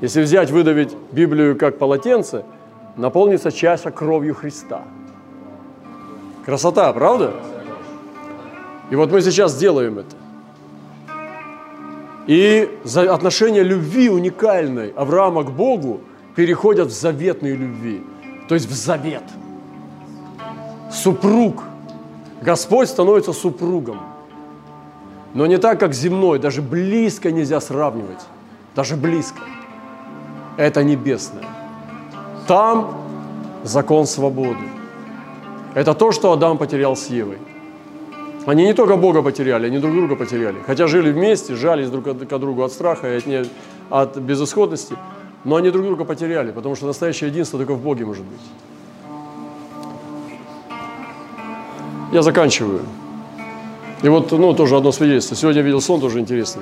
Если 0.02 0.22
взять, 0.22 0.52
выдавить 0.52 0.96
Библию 1.12 1.58
как 1.58 1.78
полотенце, 1.78 2.44
наполнится 2.98 3.52
чаша 3.52 3.92
кровью 3.92 4.36
Христа. 4.36 4.84
Красота, 6.46 6.92
правда? 6.94 7.34
И 8.90 8.96
вот 8.96 9.12
мы 9.12 9.22
сейчас 9.22 9.58
делаем 9.58 10.00
это. 10.00 10.16
И 12.28 12.80
за 12.84 13.14
отношение 13.14 13.64
любви 13.64 14.10
уникальной 14.10 14.90
Авраама 14.90 15.44
к 15.44 15.52
Богу 15.52 16.02
переходят 16.36 16.88
в 16.88 16.92
заветные 16.92 17.56
любви, 17.56 18.04
то 18.50 18.56
есть 18.56 18.68
в 18.68 18.74
завет. 18.74 19.24
Супруг– 20.96 21.64
Господь 22.46 22.90
становится 22.90 23.34
супругом. 23.34 24.00
Но 25.34 25.48
не 25.48 25.58
так, 25.58 25.80
как 25.80 25.94
земной, 25.94 26.40
даже 26.40 26.62
близко 26.62 27.32
нельзя 27.32 27.60
сравнивать. 27.60 28.22
Даже 28.76 28.96
близко. 28.96 29.40
Это 30.58 30.84
небесное. 30.84 31.44
Там 32.48 32.98
закон 33.64 34.06
свободы. 34.06 34.64
Это 35.74 35.94
то, 35.94 36.12
что 36.12 36.32
Адам 36.32 36.58
потерял 36.58 36.96
с 36.96 37.08
Евой. 37.08 37.40
Они 38.46 38.64
не 38.64 38.74
только 38.74 38.96
Бога 38.96 39.24
потеряли, 39.24 39.66
они 39.66 39.80
друг 39.80 39.94
друга 39.94 40.16
потеряли. 40.16 40.58
Хотя 40.68 40.86
жили 40.88 41.12
вместе, 41.12 41.56
жались 41.56 41.90
друг 41.90 42.06
к 42.06 42.38
другу 42.38 42.64
от 42.64 42.72
страха 42.72 43.12
и 43.12 43.18
от, 43.18 43.26
не, 43.26 43.44
от 43.90 44.18
безысходности, 44.18 44.96
но 45.44 45.56
они 45.56 45.72
друг 45.72 45.84
друга 45.84 46.06
потеряли, 46.06 46.52
потому 46.52 46.76
что 46.76 46.86
настоящее 46.86 47.32
единство 47.32 47.58
только 47.58 47.74
в 47.74 47.82
Боге 47.82 48.06
может 48.06 48.24
быть. 48.24 48.40
Я 52.16 52.22
заканчиваю. 52.22 52.80
И 54.02 54.08
вот, 54.08 54.32
ну, 54.32 54.54
тоже 54.54 54.78
одно 54.78 54.94
свидетельство. 54.94 55.36
Сегодня 55.36 55.60
я 55.60 55.66
видел 55.66 55.82
сон, 55.82 56.00
тоже 56.00 56.22
интересный. 56.22 56.62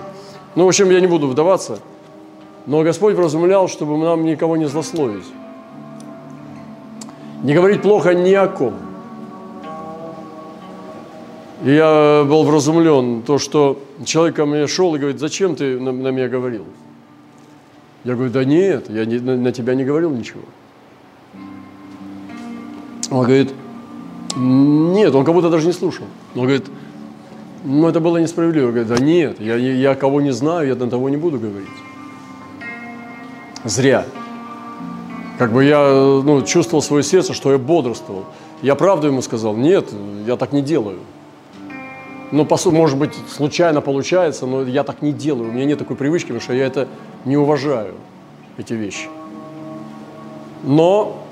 Ну, 0.56 0.66
в 0.66 0.68
общем, 0.68 0.90
я 0.90 1.00
не 1.00 1.06
буду 1.06 1.28
вдаваться. 1.28 1.78
Но 2.66 2.82
Господь 2.82 3.14
вразумлял, 3.14 3.68
чтобы 3.68 4.00
нам 4.00 4.26
никого 4.26 4.58
не 4.58 4.66
злословить. 4.66 5.28
Не 7.44 7.54
говорить 7.54 7.84
плохо 7.84 8.16
ни 8.16 8.34
о 8.34 8.48
ком. 8.48 8.74
И 11.63 11.76
я 11.76 12.26
был 12.28 12.46
вразумлен, 12.46 13.22
то, 13.22 13.38
что 13.38 13.80
человек 14.06 14.36
ко 14.36 14.48
мне 14.48 14.66
шел 14.66 14.96
и 14.96 14.98
говорит, 14.98 15.20
зачем 15.20 15.56
ты 15.56 15.80
на, 15.80 15.92
на 15.92 16.08
меня 16.08 16.30
говорил? 16.30 16.66
Я 18.06 18.16
говорю, 18.16 18.32
да 18.32 18.44
нет, 18.44 18.89
я 18.89 19.06
не, 19.06 19.20
на, 19.20 19.38
на 19.38 19.52
тебя 19.52 19.76
не 19.76 19.84
говорил 19.84 20.10
ничего. 20.10 20.42
Он 23.12 23.24
говорит, 23.24 23.54
нет, 24.36 25.13
он 25.13 25.26
как 25.26 25.34
будто 25.34 25.50
даже 25.50 25.67
не 25.67 25.74
слушал. 25.74 26.06
Он 26.36 26.43
говорит, 26.43 26.65
ну 27.63 27.88
это 27.88 28.00
было 28.00 28.17
несправедливо. 28.17 28.67
Он 28.67 28.72
говорит, 28.72 28.89
да 28.89 29.04
нет, 29.04 29.39
я, 29.39 29.56
я 29.56 29.96
кого 29.96 30.22
не 30.22 30.32
знаю, 30.32 30.67
я 30.67 30.76
на 30.76 30.89
того 30.89 31.10
не 31.10 31.17
буду 31.17 31.39
говорить. 31.39 31.69
Зря. 33.63 34.06
Как 35.38 35.52
бы 35.52 35.63
я 35.63 35.88
ну, 36.24 36.41
чувствовал 36.43 36.82
свое 36.82 37.04
сердце, 37.04 37.34
что 37.34 37.52
я 37.52 37.58
бодрствовал. 37.58 38.26
Я 38.62 38.76
правду 38.76 39.08
ему 39.08 39.22
сказал, 39.22 39.56
нет, 39.56 39.89
я 40.26 40.36
так 40.36 40.54
не 40.54 40.62
делаю. 40.62 41.00
Ну, 42.32 42.46
по 42.46 42.58
сути, 42.58 42.74
может 42.74 42.98
быть, 42.98 43.13
случайно 43.30 43.82
получается, 43.82 44.46
но 44.46 44.63
я 44.63 44.84
так 44.84 45.02
не 45.02 45.12
делаю. 45.12 45.50
У 45.50 45.54
меня 45.54 45.65
нет 45.65 45.80
такой 45.80 45.96
привычки, 45.96 46.28
потому 46.28 46.41
что 46.41 46.54
я 46.54 46.65
это 46.65 46.88
не 47.26 47.38
уважаю, 47.38 47.93
эти 48.58 48.74
вещи. 48.74 49.08
Но 50.63 51.23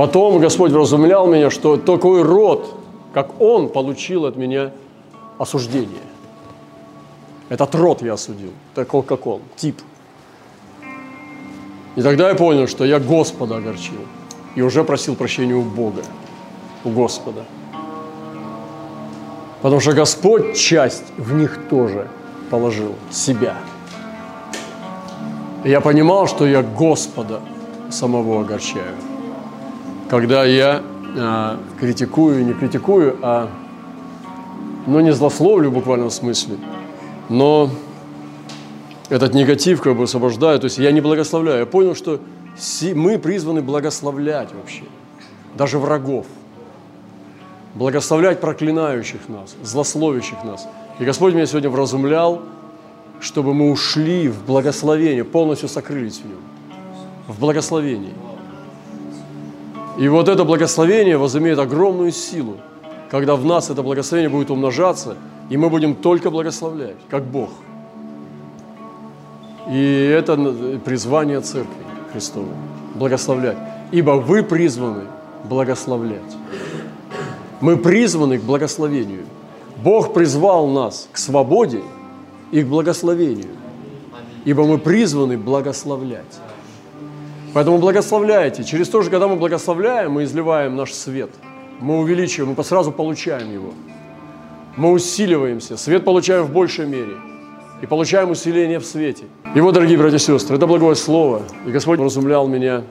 Потом 0.00 0.38
Господь 0.38 0.72
вразумлял 0.72 1.26
меня, 1.26 1.50
что 1.50 1.76
такой 1.76 2.22
род, 2.22 2.74
как 3.12 3.38
он, 3.38 3.68
получил 3.68 4.24
от 4.24 4.34
меня 4.34 4.70
осуждение. 5.36 6.00
Этот 7.50 7.74
род 7.74 8.00
я 8.00 8.14
осудил, 8.14 8.48
такой, 8.74 9.02
как 9.02 9.26
он, 9.26 9.42
тип. 9.56 9.78
И 11.96 12.00
тогда 12.00 12.30
я 12.30 12.34
понял, 12.34 12.66
что 12.66 12.86
я 12.86 12.98
Господа 12.98 13.58
огорчил. 13.58 14.00
И 14.54 14.62
уже 14.62 14.84
просил 14.84 15.16
прощения 15.16 15.54
у 15.54 15.60
Бога, 15.60 16.00
у 16.82 16.88
Господа. 16.88 17.44
Потому 19.60 19.82
что 19.82 19.92
Господь 19.92 20.56
часть 20.56 21.12
в 21.18 21.34
них 21.34 21.68
тоже 21.68 22.08
положил 22.48 22.94
себя. 23.10 23.58
И 25.62 25.68
я 25.68 25.82
понимал, 25.82 26.26
что 26.26 26.46
я 26.46 26.62
Господа 26.62 27.42
самого 27.90 28.40
огорчаю 28.40 28.94
когда 30.10 30.44
я 30.44 30.82
э, 31.16 31.56
критикую, 31.78 32.44
не 32.44 32.52
критикую, 32.52 33.16
а 33.22 33.48
ну, 34.88 34.98
не 34.98 35.12
злословлю 35.12 35.70
в 35.70 35.74
буквальном 35.74 36.10
смысле, 36.10 36.56
но 37.28 37.70
этот 39.08 39.34
негатив 39.34 39.80
как 39.80 39.96
бы 39.96 40.04
освобождаю, 40.04 40.58
то 40.58 40.64
есть 40.64 40.78
я 40.78 40.90
не 40.90 41.00
благословляю. 41.00 41.60
Я 41.60 41.66
понял, 41.66 41.94
что 41.94 42.20
мы 42.94 43.18
призваны 43.18 43.62
благословлять 43.62 44.48
вообще, 44.52 44.82
даже 45.54 45.78
врагов, 45.78 46.26
благословлять 47.76 48.40
проклинающих 48.40 49.28
нас, 49.28 49.54
злословящих 49.62 50.42
нас. 50.42 50.66
И 50.98 51.04
Господь 51.04 51.34
меня 51.34 51.46
сегодня 51.46 51.70
вразумлял, 51.70 52.42
чтобы 53.20 53.54
мы 53.54 53.70
ушли 53.70 54.28
в 54.28 54.44
благословение, 54.44 55.22
полностью 55.22 55.68
сокрылись 55.68 56.18
в 56.18 56.24
нем, 56.24 56.40
в 57.28 57.38
благословении– 57.38 58.12
и 60.00 60.08
вот 60.08 60.30
это 60.30 60.44
благословение 60.44 61.18
возымеет 61.18 61.58
огромную 61.58 62.10
силу, 62.10 62.56
когда 63.10 63.36
в 63.36 63.44
нас 63.44 63.68
это 63.68 63.82
благословение 63.82 64.30
будет 64.30 64.50
умножаться, 64.50 65.18
и 65.50 65.58
мы 65.58 65.68
будем 65.68 65.94
только 65.94 66.30
благословлять, 66.30 66.96
как 67.10 67.24
Бог. 67.24 67.50
И 69.70 70.14
это 70.18 70.36
призвание 70.82 71.42
Церкви 71.42 71.84
Христовой– 72.14 72.54
благословлять. 72.94 73.58
Ибо 73.92 74.12
вы 74.12 74.42
призваны 74.42 75.02
благословлять. 75.44 76.34
Мы 77.60 77.76
призваны 77.76 78.38
к 78.38 78.42
благословению. 78.42 79.26
Бог 79.84 80.14
призвал 80.14 80.66
нас 80.68 81.10
к 81.12 81.18
свободе 81.18 81.82
и 82.52 82.62
к 82.62 82.66
благословению. 82.66 83.50
Ибо 84.46 84.64
мы 84.64 84.78
призваны 84.78 85.36
благословлять. 85.36 86.40
Поэтому 87.52 87.78
благословляйте. 87.78 88.64
Через 88.64 88.88
то 88.88 89.02
же, 89.02 89.10
когда 89.10 89.26
мы 89.26 89.36
благословляем, 89.36 90.12
мы 90.12 90.24
изливаем 90.24 90.76
наш 90.76 90.92
свет. 90.92 91.30
Мы 91.80 91.98
увеличиваем, 91.98 92.54
мы 92.56 92.64
сразу 92.64 92.92
получаем 92.92 93.52
его. 93.52 93.72
Мы 94.76 94.92
усиливаемся. 94.92 95.76
Свет 95.76 96.04
получаем 96.04 96.44
в 96.44 96.52
большей 96.52 96.86
мере. 96.86 97.14
И 97.82 97.86
получаем 97.86 98.30
усиление 98.30 98.78
в 98.78 98.84
свете. 98.84 99.24
И 99.54 99.60
вот, 99.60 99.74
дорогие 99.74 99.98
братья 99.98 100.16
и 100.16 100.20
сестры, 100.20 100.56
это 100.56 100.66
благое 100.66 100.94
слово. 100.94 101.42
И 101.66 101.70
Господь 101.70 101.98
разумлял 101.98 102.46
меня 102.46 102.84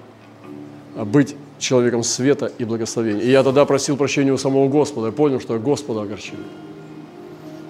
быть 0.95 1.35
человеком 1.59 2.03
света 2.03 2.51
и 2.57 2.65
благословения. 2.65 3.21
И 3.21 3.29
я 3.29 3.43
тогда 3.43 3.65
просил 3.65 3.95
прощения 3.97 4.33
у 4.33 4.37
самого 4.37 4.67
Господа. 4.67 5.07
Я 5.07 5.13
понял, 5.13 5.39
что 5.39 5.53
я 5.53 5.59
Господа 5.59 6.01
огорчил. 6.01 6.37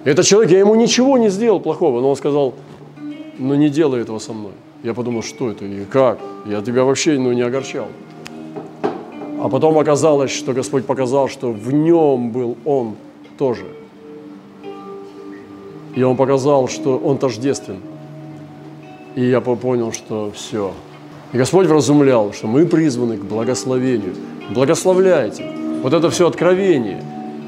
Этот 0.04 0.24
человек, 0.24 0.50
я 0.50 0.58
ему 0.60 0.74
ничего 0.74 1.18
не 1.18 1.28
сделал 1.28 1.60
плохого, 1.60 2.00
но 2.00 2.08
он 2.08 2.16
сказал, 2.16 2.54
ну 3.38 3.54
не 3.54 3.68
делай 3.68 4.00
этого 4.00 4.18
со 4.18 4.32
мной. 4.32 4.52
Я 4.82 4.94
подумал, 4.94 5.22
что 5.22 5.50
это 5.50 5.64
и 5.64 5.84
как? 5.84 6.18
Я 6.46 6.62
тебя 6.62 6.84
вообще 6.84 7.18
ну, 7.18 7.32
не 7.32 7.42
огорчал. 7.42 7.88
А 9.42 9.48
потом 9.48 9.78
оказалось, 9.78 10.30
что 10.30 10.52
Господь 10.52 10.86
показал, 10.86 11.28
что 11.28 11.52
в 11.52 11.72
нем 11.72 12.30
был 12.30 12.56
Он 12.64 12.96
тоже. 13.38 13.64
И 15.94 16.02
Он 16.02 16.16
показал, 16.16 16.68
что 16.68 16.96
Он 16.96 17.18
тождествен. 17.18 17.80
И 19.16 19.24
я 19.24 19.40
понял, 19.40 19.92
что 19.92 20.30
все. 20.34 20.72
И 21.32 21.36
Господь 21.36 21.66
вразумлял, 21.66 22.32
что 22.32 22.46
мы 22.46 22.64
призваны 22.64 23.18
к 23.18 23.24
благословению. 23.24 24.14
Благословляйте. 24.50 25.44
Вот 25.82 25.92
это 25.92 26.10
все 26.10 26.26
откровение. 26.26 27.02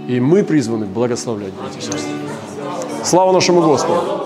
И 0.08 0.20
мы 0.20 0.44
призваны 0.44 0.86
благословлять. 0.86 1.52
Слава 3.04 3.32
нашему 3.32 3.62
Господу! 3.62 4.21